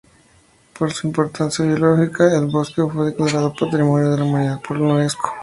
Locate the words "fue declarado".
2.91-3.53